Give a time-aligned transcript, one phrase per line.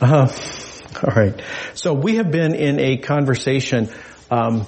[0.00, 0.28] Uh,
[1.02, 1.40] all right.
[1.74, 3.88] So we have been in a conversation
[4.30, 4.66] um,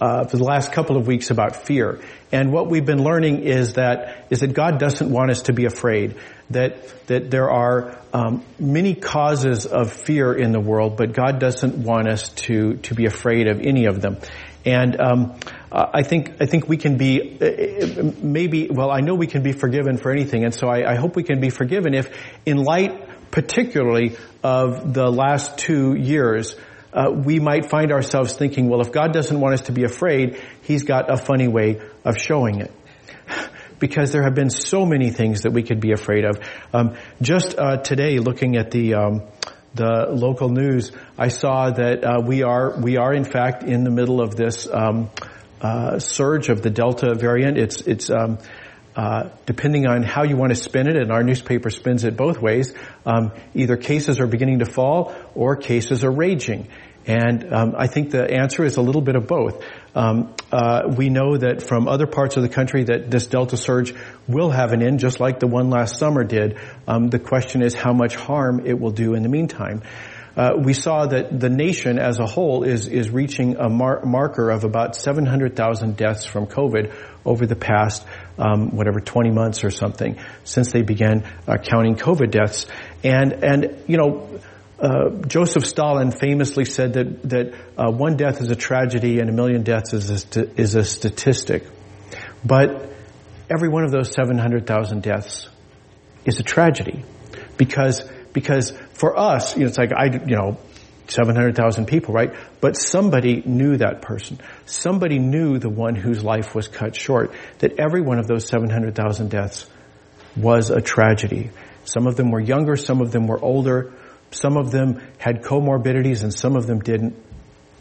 [0.00, 2.00] uh, for the last couple of weeks about fear,
[2.32, 5.66] and what we've been learning is that is that God doesn't want us to be
[5.66, 6.16] afraid.
[6.50, 11.76] That that there are um, many causes of fear in the world, but God doesn't
[11.76, 14.18] want us to to be afraid of any of them.
[14.64, 15.38] And um,
[15.72, 19.52] I think I think we can be uh, maybe well I know we can be
[19.52, 22.10] forgiven for anything, and so I, I hope we can be forgiven if,
[22.46, 26.54] in light particularly of the last two years,
[26.92, 30.40] uh, we might find ourselves thinking, well, if God doesn't want us to be afraid,
[30.62, 32.70] He's got a funny way of showing it.
[33.78, 36.38] Because there have been so many things that we could be afraid of.
[36.72, 39.22] Um, just uh, today, looking at the um,
[39.74, 43.90] the local news, I saw that uh, we are we are in fact in the
[43.90, 45.10] middle of this um,
[45.60, 47.58] uh, surge of the Delta variant.
[47.58, 48.38] It's it's um,
[48.96, 52.40] uh, depending on how you want to spin it, and our newspaper spins it both
[52.40, 52.74] ways,
[53.06, 56.68] um, either cases are beginning to fall or cases are raging.
[57.06, 59.64] And um, I think the answer is a little bit of both.
[59.94, 63.94] Um, uh, we know that from other parts of the country that this Delta surge
[64.28, 66.58] will have an end, just like the one last summer did.
[66.86, 69.82] Um, the question is how much harm it will do in the meantime.
[70.36, 74.50] Uh, we saw that the nation as a whole is is reaching a mar- marker
[74.50, 76.94] of about 700,000 deaths from COVID
[77.24, 78.04] over the past
[78.38, 82.66] um, whatever 20 months or something since they began uh, counting COVID deaths.
[83.02, 84.28] And and you know.
[84.80, 89.32] Uh, Joseph Stalin famously said that that uh, one death is a tragedy and a
[89.32, 91.64] million deaths is a, st- is a statistic,
[92.44, 92.92] but
[93.48, 95.48] every one of those 700,000 deaths
[96.24, 97.04] is a tragedy
[97.56, 100.58] because because for us, you know, it's like I, you know,
[101.08, 102.34] 700,000 people, right?
[102.60, 104.40] But somebody knew that person.
[104.66, 107.32] Somebody knew the one whose life was cut short.
[107.58, 109.66] That every one of those 700,000 deaths
[110.36, 111.50] was a tragedy.
[111.84, 113.92] Some of them were younger, some of them were older,
[114.30, 117.16] some of them had comorbidities and some of them didn't,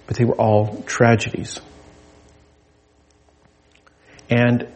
[0.07, 1.61] but they were all tragedies.
[4.29, 4.67] And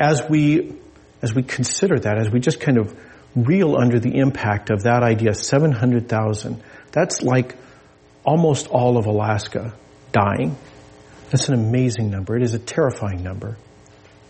[0.00, 0.74] as we,
[1.22, 2.94] as we consider that, as we just kind of
[3.34, 6.62] reel under the impact of that idea, 700,000.
[6.92, 7.56] That's like
[8.24, 9.74] almost all of Alaska
[10.12, 10.56] dying.
[11.30, 12.36] That's an amazing number.
[12.36, 13.56] It is a terrifying number.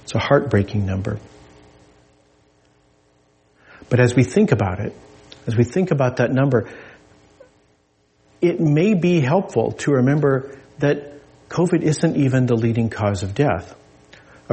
[0.04, 1.18] It's a heartbreaking number.
[3.88, 4.94] But as we think about it,
[5.46, 6.68] as we think about that number,
[8.40, 11.12] it may be helpful to remember that
[11.48, 13.74] COVID isn't even the leading cause of death.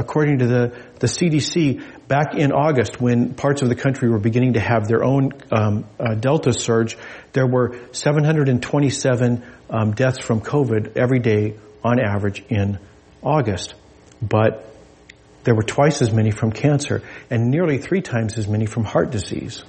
[0.00, 4.54] According to the, the CDC, back in August when parts of the country were beginning
[4.54, 6.96] to have their own um, uh, Delta surge,
[7.34, 12.78] there were 727 um, deaths from COVID every day on average in
[13.22, 13.74] August.
[14.22, 14.66] But
[15.44, 19.10] there were twice as many from cancer and nearly three times as many from heart
[19.10, 19.62] disease.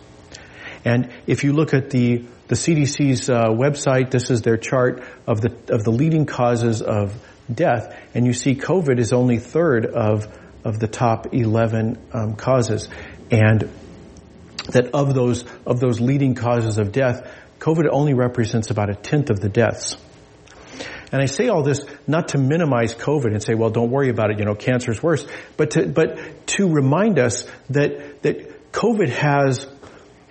[0.85, 5.41] And if you look at the the CDC's uh, website, this is their chart of
[5.41, 7.13] the of the leading causes of
[7.55, 10.27] death, and you see COVID is only third of
[10.63, 12.89] of the top 11 um, causes.
[13.29, 13.69] And
[14.69, 17.29] that of those, of those leading causes of death,
[17.59, 19.97] COVID only represents about a tenth of the deaths.
[21.11, 24.31] And I say all this not to minimize COVID and say, well, don't worry about
[24.31, 25.25] it, you know, cancer is worse,
[25.57, 29.67] but to, but to remind us that, that COVID has,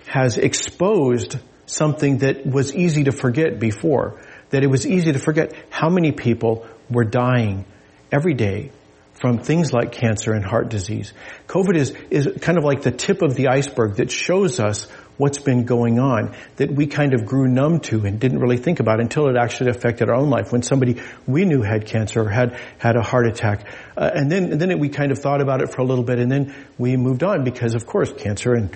[0.07, 4.21] has exposed something that was easy to forget before.
[4.49, 7.65] That it was easy to forget how many people were dying
[8.11, 8.71] every day
[9.13, 11.13] from things like cancer and heart disease.
[11.47, 14.87] COVID is, is kind of like the tip of the iceberg that shows us
[15.17, 18.79] what's been going on that we kind of grew numb to and didn't really think
[18.79, 20.51] about until it actually affected our own life.
[20.51, 23.67] When somebody we knew had cancer or had, had a heart attack.
[23.95, 26.03] Uh, and then, and then it, we kind of thought about it for a little
[26.03, 28.75] bit and then we moved on because of course cancer and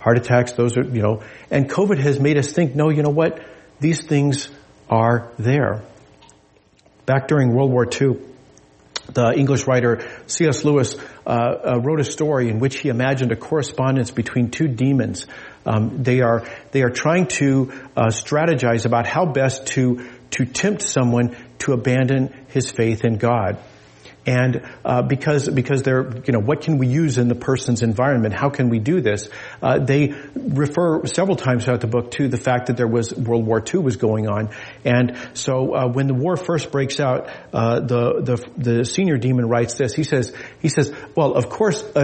[0.00, 3.10] heart attacks, those are, you know, and COVID has made us think, no, you know
[3.10, 3.44] what?
[3.80, 4.48] These things
[4.88, 5.82] are there.
[7.06, 8.18] Back during World War II,
[9.12, 10.64] the English writer C.S.
[10.64, 15.26] Lewis uh, uh, wrote a story in which he imagined a correspondence between two demons.
[15.64, 20.82] Um, they are they are trying to uh, strategize about how best to to tempt
[20.82, 23.58] someone to abandon his faith in God.
[24.26, 28.34] And uh, because because they're you know what can we use in the person's environment?
[28.34, 29.28] How can we do this?
[29.62, 33.46] Uh, they refer several times throughout the book to the fact that there was World
[33.46, 34.50] War II was going on,
[34.84, 39.48] and so uh, when the war first breaks out, uh, the the the senior demon
[39.48, 39.94] writes this.
[39.94, 42.00] He says he says, well, of course a,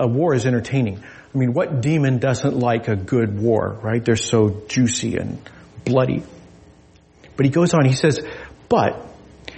[0.00, 1.00] a, a war is entertaining.
[1.34, 4.04] I mean, what demon doesn't like a good war, right?
[4.04, 5.38] They're so juicy and
[5.84, 6.22] bloody.
[7.36, 7.86] But he goes on.
[7.86, 8.20] He says,
[8.68, 9.11] but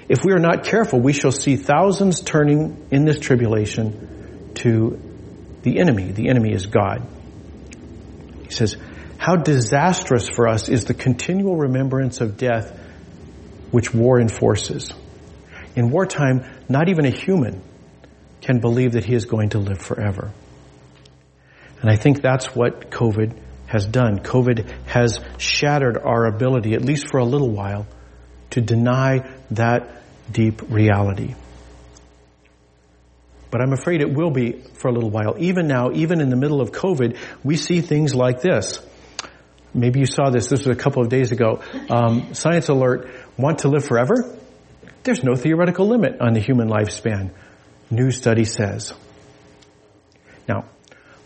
[0.08, 5.00] if we are not careful, we shall see thousands turning in this tribulation to
[5.62, 6.12] the enemy.
[6.12, 7.06] The enemy is God.
[8.44, 8.76] He says,
[9.16, 12.78] How disastrous for us is the continual remembrance of death
[13.70, 14.92] which war enforces.
[15.74, 17.62] In wartime, not even a human
[18.40, 20.32] can believe that he is going to live forever.
[21.80, 23.36] And I think that's what COVID
[23.66, 24.20] has done.
[24.20, 27.86] COVID has shattered our ability, at least for a little while,
[28.50, 31.34] to deny that deep reality.
[33.50, 35.36] But I'm afraid it will be for a little while.
[35.38, 38.80] Even now, even in the middle of COVID, we see things like this.
[39.72, 40.48] Maybe you saw this.
[40.48, 41.62] This was a couple of days ago.
[41.88, 44.36] Um, Science Alert: Want to live forever?
[45.04, 47.30] There's no theoretical limit on the human lifespan.
[47.90, 48.92] New study says.
[50.48, 50.64] Now,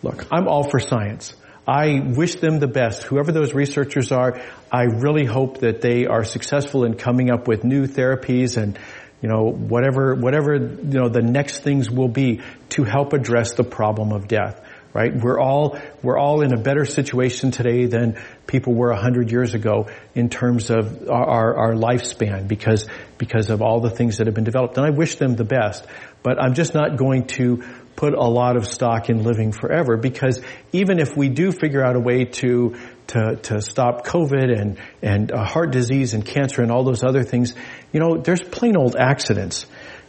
[0.02, 1.34] look, I'm all for science.
[1.68, 3.02] I wish them the best.
[3.02, 4.40] Whoever those researchers are,
[4.72, 8.78] I really hope that they are successful in coming up with new therapies and,
[9.20, 13.64] you know, whatever, whatever, you know, the next things will be to help address the
[13.64, 14.64] problem of death.
[14.94, 15.14] Right?
[15.14, 19.52] We're all, we're all in a better situation today than people were a hundred years
[19.52, 22.88] ago in terms of our, our lifespan because,
[23.18, 24.78] because of all the things that have been developed.
[24.78, 25.86] And I wish them the best.
[26.22, 27.62] But I'm just not going to
[27.98, 30.40] put a lot of stock in living forever because
[30.70, 32.76] even if we do figure out a way to
[33.08, 37.24] to, to stop COVID and and uh, heart disease and cancer and all those other
[37.24, 37.54] things,
[37.92, 39.66] you know, there's plain old accidents.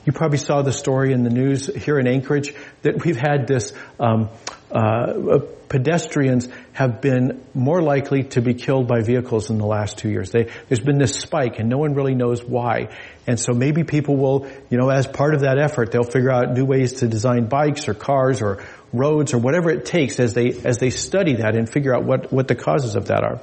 [0.09, 3.73] You probably saw the story in the news here in Anchorage that we've had this
[3.99, 4.29] um,
[4.71, 10.09] uh, pedestrians have been more likely to be killed by vehicles in the last two
[10.09, 10.31] years.
[10.31, 12.89] They, there's been this spike and no one really knows why.
[13.27, 16.53] And so maybe people will, you know, as part of that effort, they'll figure out
[16.53, 20.53] new ways to design bikes or cars or roads or whatever it takes as they,
[20.63, 23.41] as they study that and figure out what, what the causes of that are.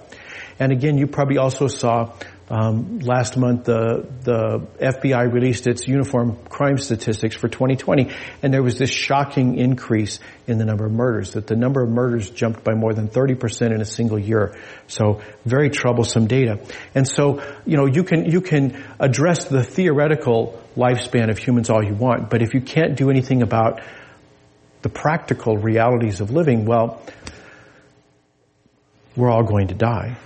[0.59, 2.13] And again, you probably also saw
[2.49, 8.63] um, last month, the the FBI released its uniform crime statistics for 2020, and there
[8.63, 11.33] was this shocking increase in the number of murders.
[11.33, 14.57] That the number of murders jumped by more than 30 percent in a single year.
[14.87, 16.61] So very troublesome data.
[16.95, 21.85] And so you know you can you can address the theoretical lifespan of humans all
[21.85, 23.81] you want, but if you can't do anything about
[24.83, 27.03] the practical realities of living, well,
[29.17, 30.17] we're all going to die.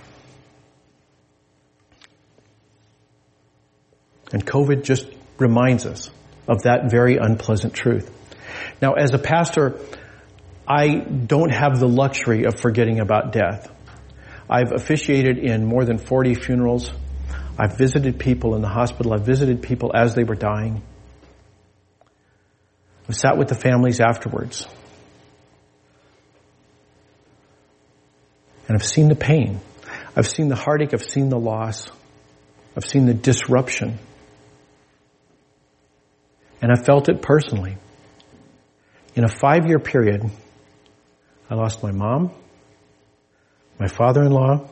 [4.33, 5.07] And COVID just
[5.37, 6.09] reminds us
[6.47, 8.09] of that very unpleasant truth.
[8.81, 9.79] Now, as a pastor,
[10.67, 13.69] I don't have the luxury of forgetting about death.
[14.49, 16.91] I've officiated in more than 40 funerals.
[17.57, 19.13] I've visited people in the hospital.
[19.13, 20.81] I've visited people as they were dying.
[23.07, 24.67] I've sat with the families afterwards.
[28.67, 29.59] And I've seen the pain.
[30.15, 30.93] I've seen the heartache.
[30.93, 31.89] I've seen the loss.
[32.75, 33.99] I've seen the disruption.
[36.61, 37.77] And I felt it personally.
[39.15, 40.29] In a five year period,
[41.49, 42.31] I lost my mom,
[43.79, 44.69] my father-in-law,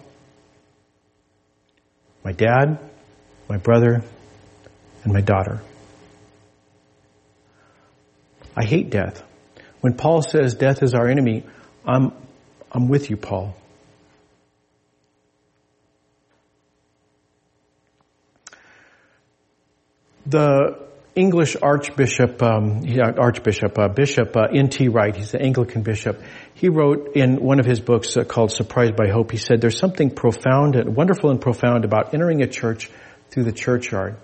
[2.23, 2.79] my dad,
[3.49, 4.03] my brother,
[5.03, 5.61] and my daughter.
[8.55, 9.23] I hate death.
[9.81, 11.43] When Paul says death is our enemy,
[11.85, 12.11] I'm,
[12.71, 13.55] I'm with you, Paul.
[20.25, 24.89] The English Archbishop, um, Archbishop, uh, Bishop uh, N.T.
[24.89, 26.21] Wright, he's the Anglican bishop.
[26.53, 29.79] He wrote in one of his books uh, called Surprised by Hope, he said, there's
[29.79, 32.89] something profound and wonderful and profound about entering a church
[33.31, 34.15] through the churchyard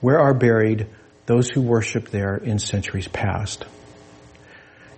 [0.00, 0.86] where are buried
[1.26, 3.64] those who worshiped there in centuries past.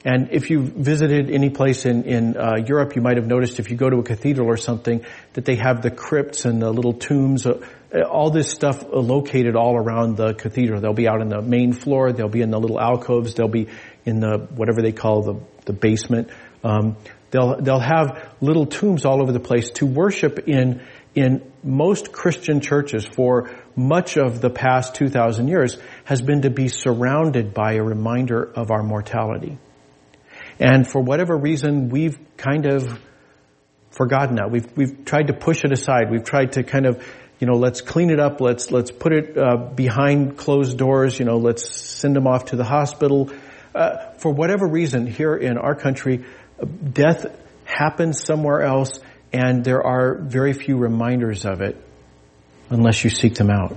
[0.04, 3.70] And if you've visited any place in, in uh, Europe, you might have noticed if
[3.70, 6.94] you go to a cathedral or something that they have the crypts and the little
[6.94, 7.60] tombs, uh,
[8.08, 10.80] all this stuff located all around the cathedral.
[10.80, 13.68] They'll be out in the main floor, they'll be in the little alcoves, they'll be
[14.04, 16.30] in the whatever they call the, the basement.
[16.62, 16.96] Um,
[17.30, 20.82] they'll they'll have little tombs all over the place to worship in
[21.14, 26.68] in most Christian churches for much of the past 2,000 years has been to be
[26.68, 29.58] surrounded by a reminder of our mortality.
[30.58, 33.00] And for whatever reason, we've kind of
[33.90, 34.50] forgotten that.
[34.50, 36.10] We've, we've tried to push it aside.
[36.10, 37.04] We've tried to kind of,
[37.40, 38.40] you know, let's clean it up.
[38.40, 41.18] Let's, let's put it uh, behind closed doors.
[41.18, 43.30] You know, let's send them off to the hospital.
[43.74, 46.24] Uh, for whatever reason, here in our country,
[46.92, 47.26] death
[47.64, 49.00] happens somewhere else
[49.32, 51.82] and there are very few reminders of it
[52.68, 53.76] unless you seek them out.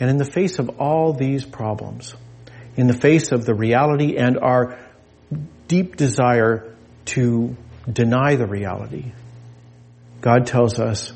[0.00, 2.16] And in the face of all these problems,
[2.76, 4.80] in the face of the reality and our
[5.68, 7.56] deep desire to
[7.90, 9.12] deny the reality,
[10.20, 11.12] God tells us,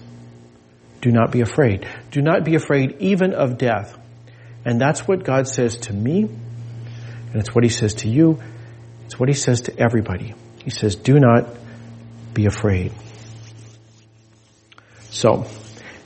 [1.01, 1.87] do not be afraid.
[2.11, 3.97] Do not be afraid even of death.
[4.65, 8.41] And that's what God says to me, and it's what He says to you,
[9.07, 10.35] It's what he says to everybody.
[10.65, 11.47] He says, do not
[12.35, 12.93] be afraid.
[15.11, 15.45] So,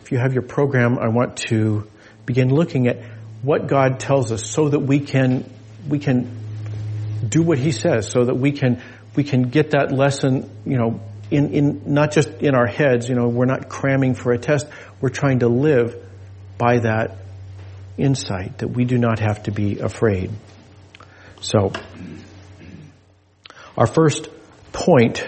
[0.03, 1.89] if you have your program, I want to
[2.27, 2.99] begin looking at
[3.43, 5.51] what God tells us so that we can,
[5.89, 6.31] we can
[7.27, 8.83] do what He says, so that we can,
[9.15, 11.01] we can get that lesson, you know,
[11.31, 14.67] in, in, not just in our heads, you know, we're not cramming for a test,
[15.01, 15.97] we're trying to live
[16.59, 17.17] by that
[17.97, 20.31] insight that we do not have to be afraid.
[21.41, 21.73] So,
[23.77, 24.29] our first
[24.73, 25.25] point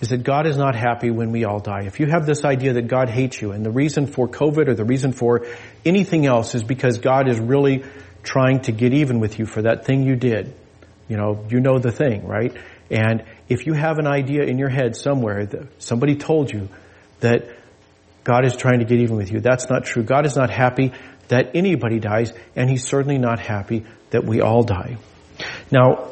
[0.00, 1.84] is that God is not happy when we all die.
[1.86, 4.74] If you have this idea that God hates you and the reason for COVID or
[4.74, 5.46] the reason for
[5.84, 7.84] anything else is because God is really
[8.22, 10.54] trying to get even with you for that thing you did,
[11.08, 12.54] you know, you know the thing, right?
[12.90, 16.68] And if you have an idea in your head somewhere that somebody told you
[17.20, 17.48] that
[18.24, 20.02] God is trying to get even with you, that's not true.
[20.02, 20.92] God is not happy
[21.28, 24.96] that anybody dies and He's certainly not happy that we all die.
[25.70, 26.08] Now,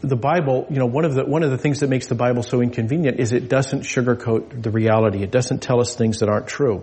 [0.00, 2.42] the Bible, you know, one of the, one of the things that makes the Bible
[2.42, 5.22] so inconvenient is it doesn't sugarcoat the reality.
[5.22, 6.82] It doesn't tell us things that aren't true.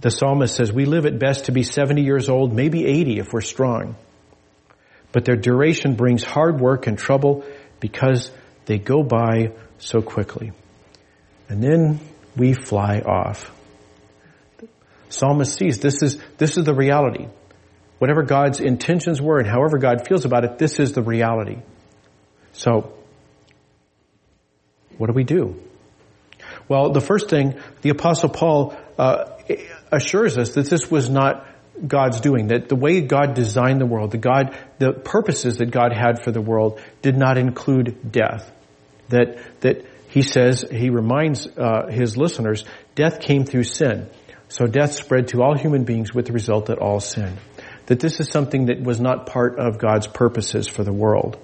[0.00, 3.32] The psalmist says, we live at best to be 70 years old, maybe 80 if
[3.32, 3.96] we're strong.
[5.14, 7.44] But their duration brings hard work and trouble
[7.78, 8.32] because
[8.66, 10.50] they go by so quickly.
[11.48, 12.00] And then
[12.36, 13.48] we fly off.
[14.58, 14.66] The
[15.10, 17.28] psalmist sees this is, this is the reality.
[17.98, 21.58] Whatever God's intentions were and however God feels about it, this is the reality.
[22.50, 22.92] So,
[24.98, 25.62] what do we do?
[26.66, 29.26] Well, the first thing, the apostle Paul uh,
[29.92, 31.46] assures us that this was not
[31.86, 35.92] God's doing, that the way God designed the world, the God, the purposes that God
[35.92, 38.50] had for the world did not include death.
[39.08, 42.64] That, that he says, he reminds uh, his listeners,
[42.94, 44.08] death came through sin.
[44.48, 47.36] So death spread to all human beings with the result that all sin.
[47.86, 51.36] That this is something that was not part of God's purposes for the world.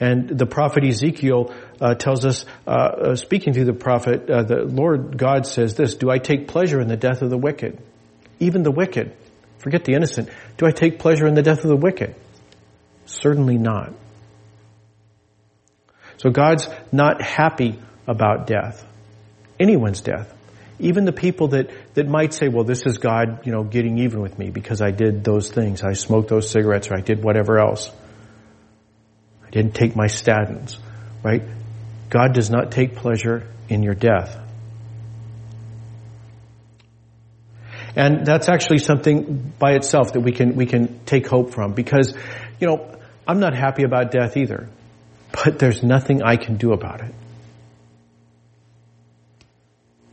[0.00, 4.64] And the prophet Ezekiel uh, tells us, uh, uh, speaking to the prophet, uh, the
[4.64, 7.80] Lord God says this, do I take pleasure in the death of the wicked?
[8.40, 9.14] Even the wicked.
[9.64, 10.28] Forget the innocent.
[10.58, 12.14] Do I take pleasure in the death of the wicked?
[13.06, 13.94] Certainly not.
[16.18, 18.86] So God's not happy about death.
[19.58, 20.30] Anyone's death.
[20.78, 24.20] Even the people that, that might say, well, this is God, you know, getting even
[24.20, 25.82] with me because I did those things.
[25.82, 27.90] I smoked those cigarettes or I did whatever else
[29.46, 30.76] I didn't take my statins,
[31.22, 31.42] right?
[32.10, 34.43] God does not take pleasure in your death.
[37.96, 42.14] And that's actually something by itself that we can, we can take hope from because,
[42.58, 42.96] you know,
[43.26, 44.68] I'm not happy about death either,
[45.32, 47.14] but there's nothing I can do about it.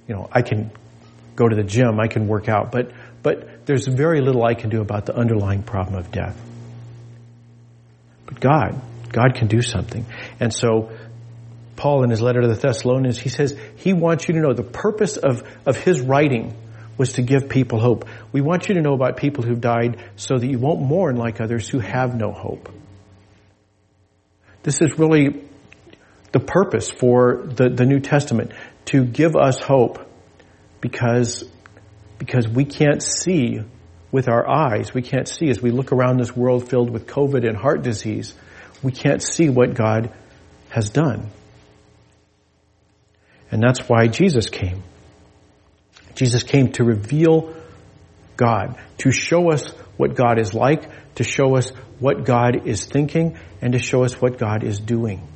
[0.07, 0.71] You know, I can
[1.35, 2.91] go to the gym, I can work out, but,
[3.23, 6.39] but there's very little I can do about the underlying problem of death.
[8.25, 10.05] But God, God can do something.
[10.39, 10.91] And so,
[11.75, 14.63] Paul in his letter to the Thessalonians, he says he wants you to know the
[14.63, 16.55] purpose of, of his writing
[16.97, 18.07] was to give people hope.
[18.31, 21.41] We want you to know about people who've died so that you won't mourn like
[21.41, 22.69] others who have no hope.
[24.63, 25.43] This is really
[26.31, 28.51] the purpose for the, the New Testament,
[28.85, 30.09] to give us hope
[30.79, 31.43] because,
[32.17, 33.61] because we can't see
[34.11, 37.47] with our eyes, we can't see as we look around this world filled with COVID
[37.47, 38.33] and heart disease,
[38.81, 40.11] we can't see what God
[40.69, 41.29] has done.
[43.51, 44.83] And that's why Jesus came.
[46.21, 47.51] Jesus came to reveal
[48.37, 53.39] God, to show us what God is like, to show us what God is thinking,
[53.59, 55.27] and to show us what God is doing.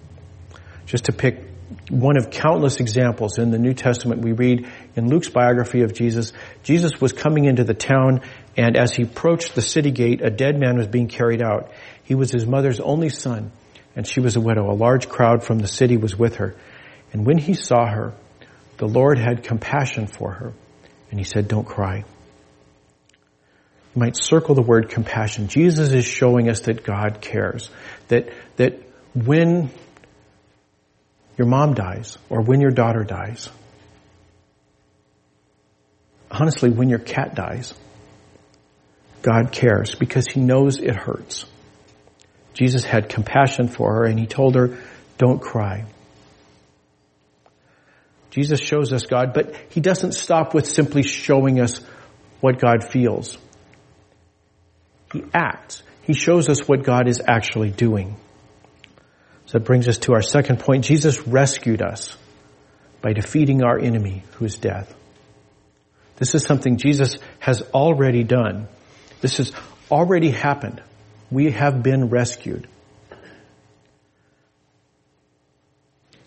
[0.86, 1.44] Just to pick
[1.89, 6.34] one of countless examples in the New Testament we read in Luke's biography of Jesus,
[6.62, 8.22] Jesus was coming into the town
[8.56, 11.72] and as he approached the city gate, a dead man was being carried out.
[12.04, 13.51] He was his mother's only son,
[13.96, 14.70] and she was a widow.
[14.70, 16.56] A large crowd from the city was with her.
[17.12, 18.13] And when he saw her,
[18.77, 20.54] the Lord had compassion for her,
[21.16, 22.04] and he said, don't cry.
[23.96, 25.48] You might circle the word compassion.
[25.48, 27.70] Jesus is showing us that God cares.
[28.10, 28.82] That, that
[29.14, 29.70] when
[31.38, 33.50] your mom dies, or when your daughter dies,
[36.30, 37.74] honestly, when your cat dies,
[39.22, 41.46] God cares because he knows it hurts.
[42.54, 44.78] Jesus had compassion for her and he told her,
[45.18, 45.86] don't cry.
[48.36, 51.80] Jesus shows us God, but he doesn't stop with simply showing us
[52.42, 53.38] what God feels.
[55.13, 55.82] He acts.
[56.01, 58.18] He shows us what God is actually doing.
[59.46, 60.84] So that brings us to our second point.
[60.84, 62.13] Jesus rescued us
[63.01, 64.94] by defeating our enemy, who is death.
[66.18, 68.68] This is something Jesus has already done.
[69.22, 69.54] This has
[69.89, 70.82] already happened
[71.32, 72.68] we have been rescued.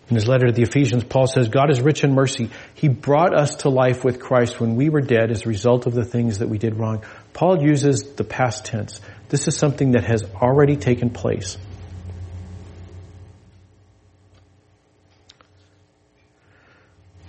[0.09, 2.49] In his letter to the Ephesians, Paul says, God is rich in mercy.
[2.73, 5.93] He brought us to life with Christ when we were dead as a result of
[5.93, 7.03] the things that we did wrong.
[7.33, 9.01] Paul uses the past tense.
[9.29, 11.57] This is something that has already taken place.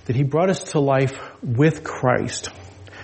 [0.06, 2.48] That he brought us to life with Christ.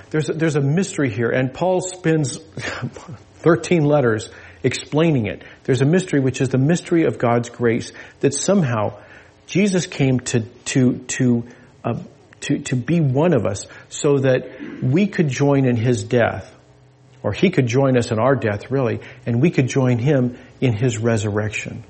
[0.09, 2.39] There's a, there's a mystery here, and Paul spends
[3.41, 4.31] 13 letters
[4.63, 5.45] explaining it.
[5.65, 8.99] There's a mystery which is the mystery of God's grace that somehow
[9.47, 11.47] Jesus came to to to
[11.85, 11.99] uh,
[12.41, 16.53] to to be one of us, so that we could join in His death,
[17.23, 20.77] or He could join us in our death, really, and we could join Him in
[20.77, 21.85] His resurrection.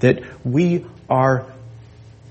[0.00, 1.46] That we are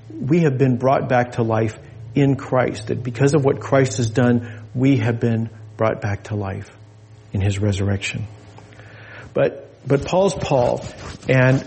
[0.10, 1.78] we have been brought back to life
[2.14, 2.88] in Christ.
[2.88, 6.70] That because of what Christ has done, we have been brought back to life
[7.34, 8.28] in His resurrection.
[9.34, 10.86] But but Paul's Paul,
[11.30, 11.64] and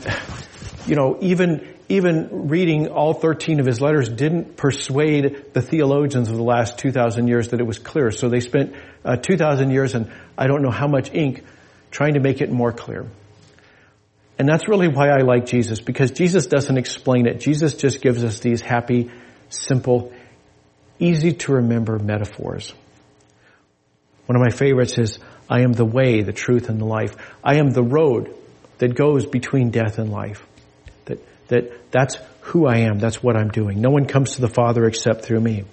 [0.88, 6.36] you know even even reading all 13 of his letters didn't persuade the theologians of
[6.36, 8.10] the last 2,000 years that it was clear.
[8.10, 11.44] So they spent uh, 2,000 years and I don't know how much ink
[11.90, 13.06] trying to make it more clear.
[14.38, 17.40] And that's really why I like Jesus, because Jesus doesn't explain it.
[17.40, 19.10] Jesus just gives us these happy,
[19.48, 20.12] simple,
[20.98, 22.72] easy to remember metaphors.
[24.26, 25.18] One of my favorites is,
[25.50, 27.16] I am the way, the truth, and the life.
[27.42, 28.32] I am the road
[28.76, 30.47] that goes between death and life
[31.48, 32.98] that that's who I am.
[32.98, 33.80] That's what I'm doing.
[33.80, 35.64] No one comes to the Father except through me.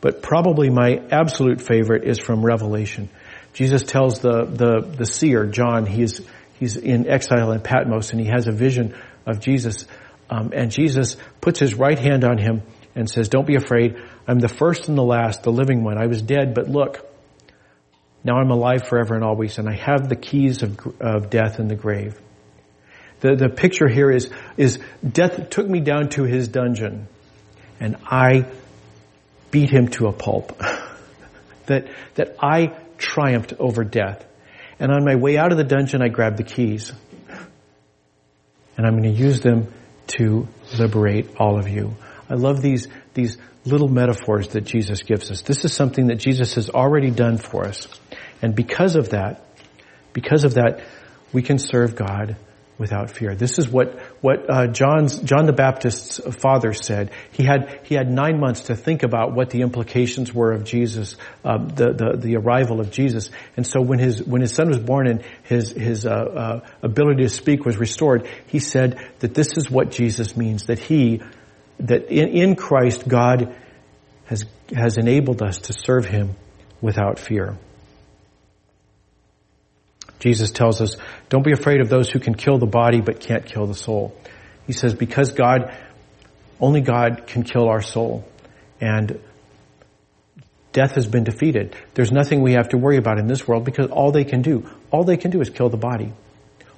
[0.00, 3.08] But probably my absolute favorite is from Revelation.
[3.54, 6.20] Jesus tells the, the, the seer, John, he's,
[6.60, 8.94] he's in exile in Patmos and he has a vision
[9.24, 9.86] of Jesus.
[10.28, 12.62] Um, and Jesus puts his right hand on him
[12.94, 13.96] and says, don't be afraid.
[14.28, 15.98] I'm the first and the last, the living one.
[15.98, 17.06] I was dead, but look,
[18.22, 21.70] now I'm alive forever and always, and I have the keys of, of death and
[21.70, 22.20] the grave.
[23.26, 27.08] The, the picture here is, is death took me down to his dungeon
[27.80, 28.46] and I
[29.50, 30.56] beat him to a pulp.
[31.66, 34.24] that, that I triumphed over death.
[34.78, 36.92] And on my way out of the dungeon, I grabbed the keys.
[38.76, 39.72] And I'm going to use them
[40.18, 40.46] to
[40.78, 41.96] liberate all of you.
[42.30, 45.42] I love these, these little metaphors that Jesus gives us.
[45.42, 47.88] This is something that Jesus has already done for us.
[48.40, 49.44] And because of that,
[50.12, 50.84] because of that,
[51.32, 52.36] we can serve God
[52.78, 53.34] without fear.
[53.34, 57.10] This is what what uh, John's John the Baptist's father said.
[57.32, 61.16] He had he had nine months to think about what the implications were of Jesus,
[61.44, 63.30] um, the, the the arrival of Jesus.
[63.56, 67.22] And so when his when his son was born and his his uh, uh, ability
[67.22, 70.66] to speak was restored, he said that this is what Jesus means.
[70.66, 71.22] That he
[71.80, 73.54] that in, in Christ God
[74.26, 76.36] has has enabled us to serve Him
[76.80, 77.56] without fear.
[80.18, 80.96] Jesus tells us,
[81.28, 84.16] don't be afraid of those who can kill the body but can't kill the soul.
[84.66, 85.76] He says, because God,
[86.60, 88.24] only God can kill our soul.
[88.80, 89.20] And
[90.72, 91.76] death has been defeated.
[91.94, 94.68] There's nothing we have to worry about in this world because all they can do,
[94.90, 96.12] all they can do is kill the body.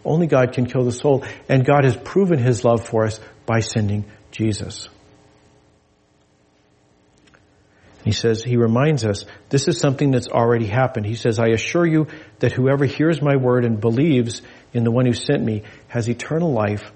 [0.04, 1.24] Only God can kill the soul.
[1.48, 4.88] And God has proven His love for us by sending Jesus.
[8.08, 11.04] He says, he reminds us, this is something that's already happened.
[11.04, 12.06] He says, I assure you
[12.38, 14.40] that whoever hears my word and believes
[14.72, 16.90] in the one who sent me has eternal life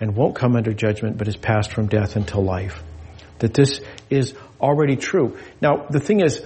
[0.00, 2.80] and won't come under judgment, but is passed from death until life.
[3.40, 5.36] That this is already true.
[5.60, 6.40] Now, the thing is,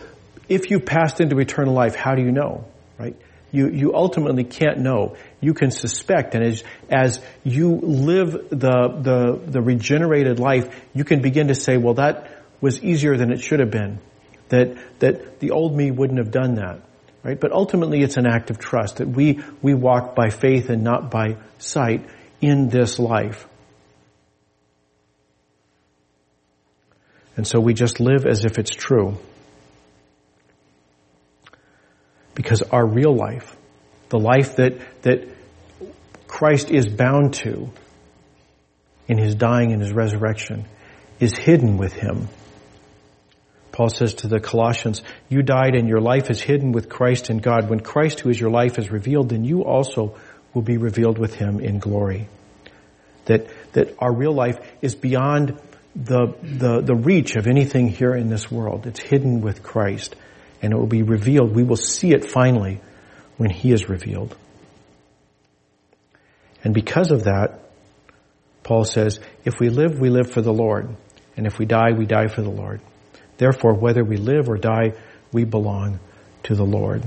[0.49, 2.65] if you passed into eternal life, how do you know?
[2.99, 3.15] Right?
[3.53, 5.17] You, you ultimately can't know.
[5.43, 8.49] You can suspect, and as, as you live the,
[9.03, 12.34] the, the regenerated life, you can begin to say, well, that,
[12.65, 13.99] was easier than it should have been.
[14.49, 16.81] That, that the old me wouldn't have done that.
[17.23, 17.39] Right?
[17.39, 21.11] But ultimately it's an act of trust that we, we walk by faith and not
[21.11, 22.07] by sight
[22.41, 23.47] in this life.
[27.37, 29.19] And so we just live as if it's true.
[32.35, 33.55] Because our real life,
[34.09, 35.29] the life that, that
[36.27, 37.71] Christ is bound to
[39.07, 40.65] in his dying and his resurrection,
[41.21, 42.29] is hidden with him
[43.75, 47.39] Paul says to the Colossians, you died and your life is hidden with Christ in
[47.39, 47.69] God.
[47.69, 50.17] When Christ, who is your life, is revealed, then you also
[50.53, 52.29] will be revealed with him in glory.
[53.25, 55.59] That, that our real life is beyond
[55.97, 58.87] the, the, the reach of anything here in this world.
[58.87, 60.15] It's hidden with Christ
[60.63, 61.53] and it will be revealed.
[61.53, 62.81] We will see it finally
[63.39, 64.37] when he is revealed.
[66.63, 67.59] And because of that,
[68.63, 70.95] Paul says, if we live, we live for the Lord.
[71.37, 72.81] And if we die, we die for the Lord.
[73.37, 74.93] Therefore, whether we live or die,
[75.33, 75.99] we belong
[76.45, 77.03] to the Lord.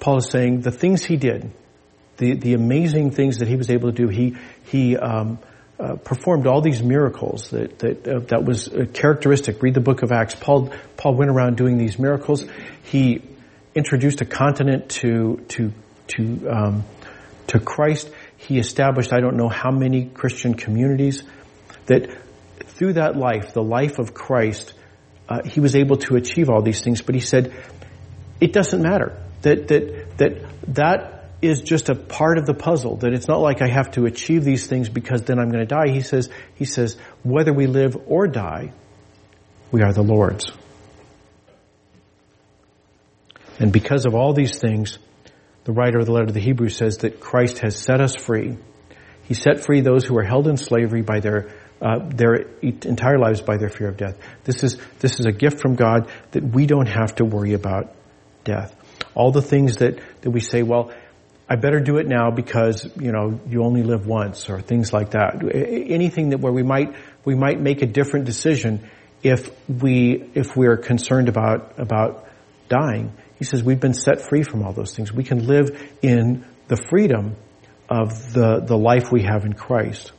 [0.00, 1.50] Paul is saying the things he did,
[2.16, 5.38] the, the amazing things that he was able to do, he, he, um,
[5.78, 9.62] uh, performed all these miracles that that uh, that was characteristic.
[9.62, 10.34] Read the book of Acts.
[10.34, 12.46] Paul Paul went around doing these miracles.
[12.84, 13.22] He
[13.74, 15.72] introduced a continent to to
[16.08, 16.84] to um,
[17.48, 18.10] to Christ.
[18.38, 21.22] He established I don't know how many Christian communities.
[21.86, 22.08] That
[22.76, 24.74] through that life, the life of Christ,
[25.28, 27.02] uh, he was able to achieve all these things.
[27.02, 27.52] But he said,
[28.40, 29.20] it doesn't matter.
[29.42, 33.62] That that that that is just a part of the puzzle, that it's not like
[33.62, 35.92] I have to achieve these things because then I'm going to die.
[35.92, 38.72] He says, he says, whether we live or die,
[39.70, 40.50] we are the Lord's.
[43.58, 44.98] And because of all these things,
[45.64, 48.56] the writer of the letter to the Hebrews says that Christ has set us free.
[49.24, 53.40] He set free those who are held in slavery by their uh, their entire lives
[53.40, 54.16] by their fear of death.
[54.44, 57.94] This is this is a gift from God that we don't have to worry about
[58.44, 58.74] death.
[59.14, 60.92] All the things that that we say, well,
[61.48, 65.10] I better do it now because, you know, you only live once or things like
[65.10, 65.44] that.
[65.54, 68.88] Anything that where we might, we might make a different decision
[69.22, 72.28] if we, if we're concerned about, about
[72.68, 73.12] dying.
[73.38, 75.12] He says we've been set free from all those things.
[75.12, 77.36] We can live in the freedom
[77.88, 80.10] of the, the life we have in Christ.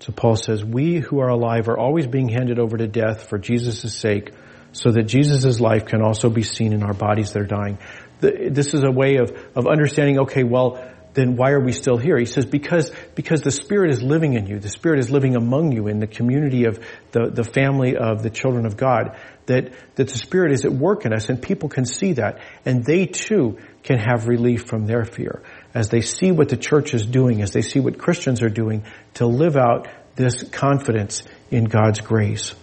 [0.00, 3.38] So Paul says, we who are alive are always being handed over to death for
[3.38, 4.32] Jesus' sake
[4.72, 7.78] so that Jesus' life can also be seen in our bodies that are dying.
[8.20, 10.84] This is a way of, of understanding, okay, well,
[11.14, 12.16] then why are we still here?
[12.16, 14.60] He says, because, because the Spirit is living in you.
[14.60, 16.78] The Spirit is living among you in the community of
[17.12, 19.18] the, the family of the children of God.
[19.46, 22.38] That, that the Spirit is at work in us and people can see that.
[22.64, 25.42] And they too can have relief from their fear.
[25.74, 28.84] As they see what the church is doing, as they see what Christians are doing
[29.14, 32.54] to live out this confidence in God's grace.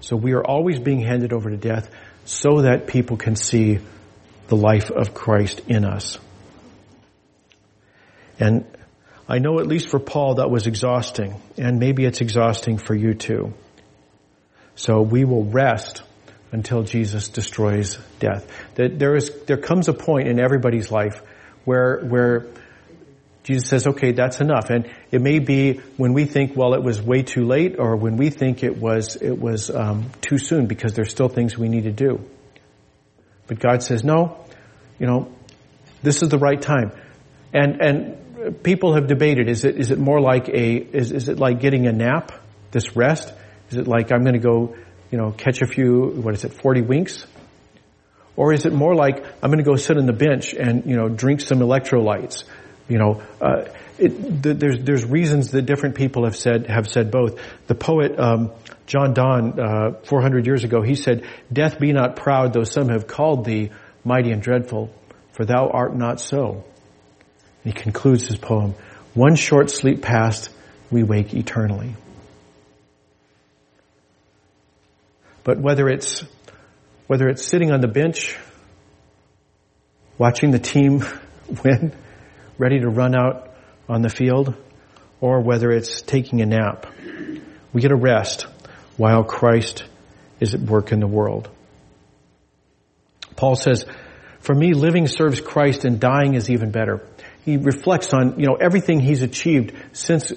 [0.00, 1.90] So we are always being handed over to death
[2.24, 3.78] so that people can see
[4.48, 6.18] the life of Christ in us.
[8.38, 8.64] And
[9.28, 13.14] I know at least for Paul that was exhausting, and maybe it's exhausting for you
[13.14, 13.54] too.
[14.76, 16.02] So we will rest
[16.52, 18.46] until Jesus destroys death.
[18.76, 21.22] That there is, there comes a point in everybody's life
[21.66, 22.46] where, where
[23.42, 24.70] Jesus says, okay, that's enough.
[24.70, 28.16] And it may be when we think, well, it was way too late, or when
[28.16, 31.84] we think it was, it was um, too soon because there's still things we need
[31.84, 32.24] to do.
[33.46, 34.44] But God says, no,
[34.98, 35.30] you know,
[36.02, 36.92] this is the right time.
[37.52, 41.38] And, and people have debated, is it, is it more like a, is, is it
[41.38, 42.32] like getting a nap,
[42.70, 43.32] this rest?
[43.70, 44.76] Is it like I'm going to go,
[45.10, 47.26] you know, catch a few, what is it, 40 winks?
[48.36, 50.96] Or is it more like I'm going to go sit on the bench and, you
[50.96, 52.44] know, drink some electrolytes?
[52.88, 53.64] You know, uh,
[53.98, 57.40] it, th- there's there's reasons that different people have said have said both.
[57.66, 58.52] The poet um,
[58.86, 63.06] John Donne, uh, 400 years ago, he said, "Death, be not proud, though some have
[63.06, 63.70] called thee
[64.04, 64.90] mighty and dreadful,
[65.32, 66.64] for thou art not so."
[67.64, 68.74] And he concludes his poem:
[69.14, 70.50] "One short sleep past,
[70.90, 71.96] we wake eternally."
[75.42, 76.24] But whether it's
[77.06, 78.36] whether it's sitting on the bench,
[80.18, 81.04] watching the team
[81.64, 81.92] win
[82.58, 83.50] ready to run out
[83.88, 84.54] on the field,
[85.20, 86.86] or whether it's taking a nap.
[87.72, 88.46] We get a rest
[88.96, 89.84] while Christ
[90.40, 91.48] is at work in the world.
[93.36, 93.84] Paul says,
[94.40, 97.06] for me, living serves Christ and dying is even better.
[97.44, 100.32] He reflects on, you know, everything he's achieved since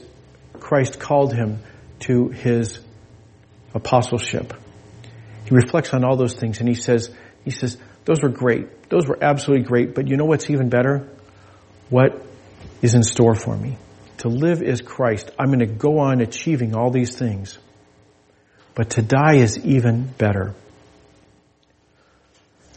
[0.59, 1.59] Christ called him
[2.01, 2.79] to his
[3.73, 4.53] apostleship.
[5.49, 7.09] He reflects on all those things and he says,
[7.43, 8.89] he says, those were great.
[8.89, 9.95] Those were absolutely great.
[9.95, 11.09] But you know what's even better?
[11.89, 12.21] what
[12.81, 13.77] is in store for me.
[14.19, 15.31] To live is Christ.
[15.39, 17.57] I'm going to go on achieving all these things.
[18.75, 20.53] But to die is even better.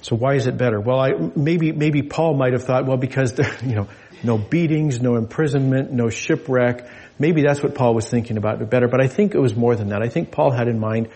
[0.00, 0.80] So why is it better?
[0.80, 3.88] Well, I, maybe, maybe Paul might have thought, well, because there, you know,
[4.24, 6.88] no beatings, no imprisonment, no shipwreck.
[7.18, 9.88] Maybe that's what Paul was thinking about better, but I think it was more than
[9.88, 10.02] that.
[10.02, 11.08] I think Paul had in mind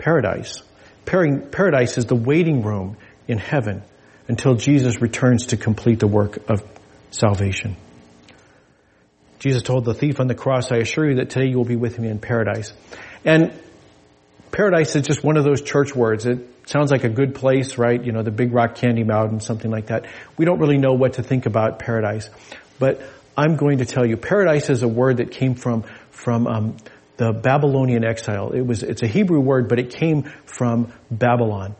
[0.00, 0.62] paradise.
[1.04, 2.96] Paradise is the waiting room
[3.28, 3.82] in heaven
[4.28, 6.62] until Jesus returns to complete the work of
[7.10, 7.76] salvation.
[9.38, 11.76] Jesus told the thief on the cross, I assure you that today you will be
[11.76, 12.72] with me in paradise.
[13.24, 13.52] And
[14.52, 16.26] paradise is just one of those church words.
[16.26, 18.02] It sounds like a good place, right?
[18.02, 20.06] You know, the Big Rock Candy Mountain, something like that.
[20.36, 22.28] We don't really know what to think about paradise.
[22.78, 23.02] But
[23.36, 26.76] I'm going to tell you, paradise is a word that came from, from, um,
[27.20, 28.52] the Babylonian exile.
[28.52, 31.76] It was, it's a Hebrew word, but it came from Babylon.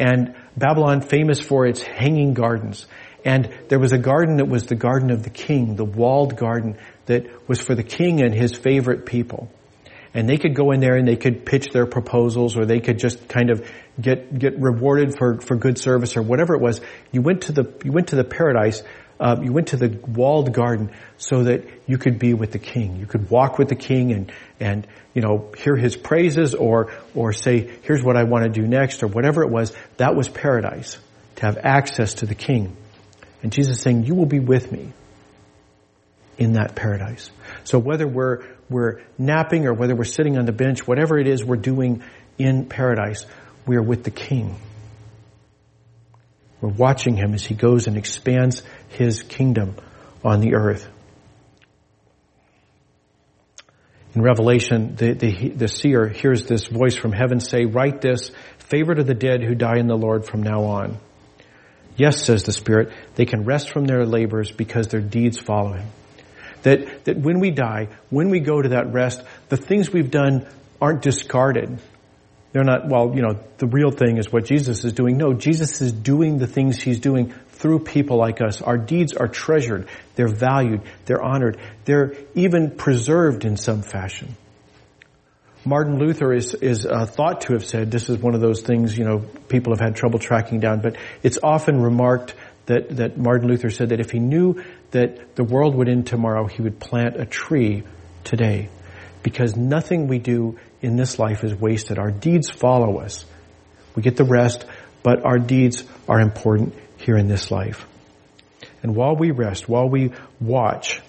[0.00, 2.86] And Babylon famous for its hanging gardens.
[3.24, 6.76] And there was a garden that was the garden of the king, the walled garden
[7.06, 9.48] that was for the king and his favorite people.
[10.12, 12.98] And they could go in there and they could pitch their proposals or they could
[12.98, 13.64] just kind of
[14.00, 16.80] get, get rewarded for, for good service or whatever it was.
[17.12, 18.82] You went to the, you went to the paradise
[19.20, 22.96] uh, you went to the walled garden so that you could be with the king.
[22.96, 27.34] You could walk with the king and, and, you know, hear his praises or, or
[27.34, 29.76] say, here's what I want to do next or whatever it was.
[29.98, 30.98] That was paradise
[31.36, 32.76] to have access to the king.
[33.42, 34.92] And Jesus is saying, you will be with me
[36.38, 37.30] in that paradise.
[37.64, 41.44] So whether we're, we're napping or whether we're sitting on the bench, whatever it is
[41.44, 42.02] we're doing
[42.38, 43.26] in paradise,
[43.66, 44.56] we are with the king.
[46.60, 49.76] We're watching him as he goes and expands his kingdom
[50.24, 50.88] on the earth.
[54.14, 58.98] In Revelation, the, the, the, seer hears this voice from heaven say, write this, favorite
[58.98, 60.98] of the dead who die in the Lord from now on.
[61.96, 65.86] Yes, says the Spirit, they can rest from their labors because their deeds follow him.
[66.62, 70.46] That, that when we die, when we go to that rest, the things we've done
[70.80, 71.78] aren't discarded.
[72.52, 75.16] They're not, well, you know, the real thing is what Jesus is doing.
[75.16, 78.60] No, Jesus is doing the things He's doing through people like us.
[78.60, 79.88] Our deeds are treasured.
[80.16, 80.82] They're valued.
[81.04, 81.58] They're honored.
[81.84, 84.36] They're even preserved in some fashion.
[85.64, 88.96] Martin Luther is, is uh, thought to have said, this is one of those things,
[88.96, 92.34] you know, people have had trouble tracking down, but it's often remarked
[92.64, 96.46] that, that Martin Luther said that if he knew that the world would end tomorrow,
[96.46, 97.82] he would plant a tree
[98.24, 98.70] today.
[99.22, 101.98] Because nothing we do in this life is wasted.
[101.98, 103.24] Our deeds follow us.
[103.94, 104.64] We get the rest,
[105.02, 107.86] but our deeds are important here in this life.
[108.82, 111.00] And while we rest, while we watch,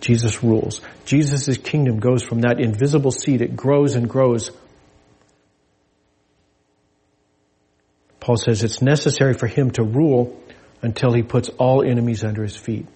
[0.00, 0.80] Jesus rules.
[1.04, 4.50] Jesus' kingdom goes from that invisible seed, it grows and grows.
[8.20, 10.38] Paul says it's necessary for him to rule
[10.82, 12.86] until he puts all enemies under his feet.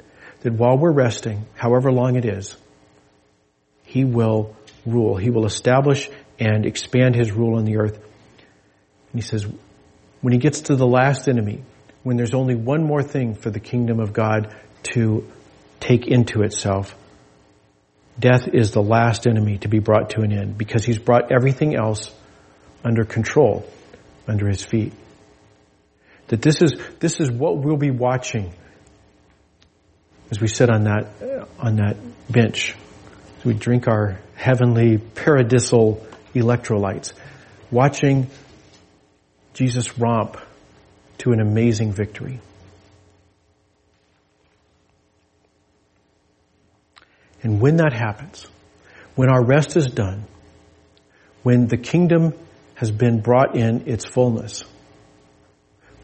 [0.41, 2.57] That while we're resting, however long it is,
[3.93, 5.19] he will rule.
[5.19, 7.97] He will establish and expand his rule on the earth.
[7.97, 9.47] And he says,
[10.23, 11.63] when he gets to the last enemy,
[12.03, 14.57] when there's only one more thing for the kingdom of God
[14.95, 15.31] to
[15.79, 16.97] take into itself,
[18.19, 21.77] death is the last enemy to be brought to an end because he's brought everything
[21.77, 22.11] else
[22.83, 23.69] under control,
[24.27, 24.95] under his feet.
[26.29, 28.55] That this is, this is what we'll be watching
[30.31, 31.09] as we sit on that,
[31.59, 31.99] on that
[32.33, 32.75] bench,
[33.43, 36.01] as we drink our heavenly paradisal
[36.33, 37.13] electrolytes,
[37.73, 38.29] watching
[39.55, 40.37] Jesus romp
[41.19, 42.41] to an amazing victory.
[47.43, 48.47] And when that happens,
[49.17, 50.25] when our rest is done,
[51.43, 52.35] when the kingdom
[52.77, 54.63] has been brought in its fullness,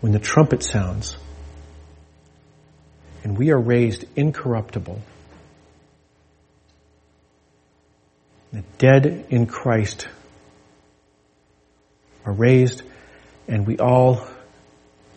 [0.01, 1.17] when the trumpet sounds,
[3.23, 5.01] and we are raised incorruptible
[8.53, 10.09] the dead in Christ
[12.25, 12.83] are raised
[13.47, 14.27] and we all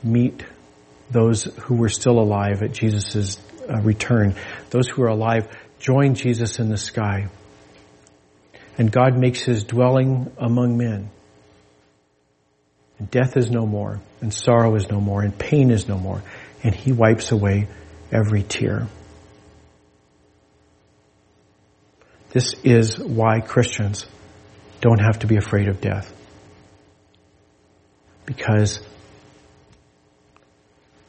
[0.03, 0.45] meet
[1.11, 3.37] those who were still alive at Jesus'
[3.69, 4.35] uh, return.
[4.69, 5.47] Those who are alive
[5.79, 7.27] join Jesus in the sky.
[8.77, 11.09] And God makes his dwelling among men.
[12.97, 16.23] And death is no more, and sorrow is no more, and pain is no more.
[16.63, 17.67] And he wipes away
[18.11, 18.87] every tear.
[22.31, 24.05] This is why Christians
[24.79, 26.13] don't have to be afraid of death.
[28.25, 28.79] Because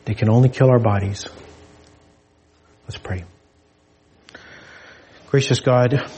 [0.04, 1.28] they can only kill our bodies.
[2.84, 3.24] Let's pray.
[5.30, 6.10] Gracious God,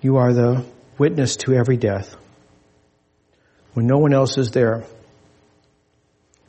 [0.00, 0.64] you are the
[0.98, 2.16] witness to every death
[3.74, 4.84] when no one else is there,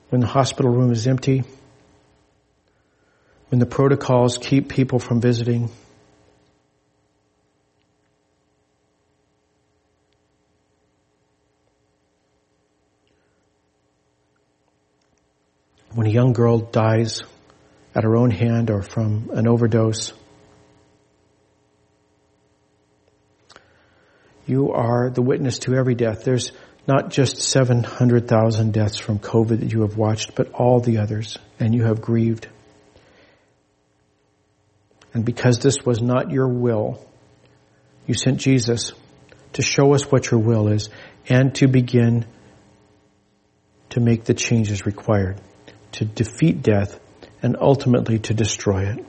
[0.09, 1.43] when the hospital room is empty,
[3.49, 5.69] when the protocols keep people from visiting.
[15.93, 17.21] When a young girl dies
[17.93, 20.13] at her own hand or from an overdose,
[24.47, 26.23] you are the witness to every death.
[26.23, 26.53] There's
[26.87, 31.75] not just 700,000 deaths from COVID that you have watched, but all the others, and
[31.75, 32.47] you have grieved.
[35.13, 37.05] And because this was not your will,
[38.07, 38.93] you sent Jesus
[39.53, 40.89] to show us what your will is
[41.27, 42.25] and to begin
[43.89, 45.39] to make the changes required
[45.93, 46.99] to defeat death
[47.43, 49.05] and ultimately to destroy it.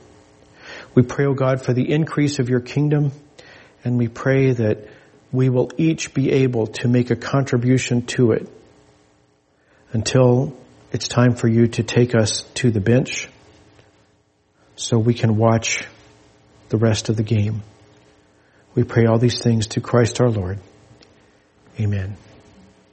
[0.93, 3.11] We pray, O oh God, for the increase of your kingdom
[3.83, 4.87] and we pray that
[5.33, 8.47] we will each be able to make a contribution to it
[9.91, 10.55] until
[10.91, 13.27] it's time for you to take us to the bench
[14.75, 15.85] so we can watch
[16.69, 17.63] the rest of the game.
[18.75, 20.59] We pray all these things to Christ our Lord.
[21.79, 22.15] Amen.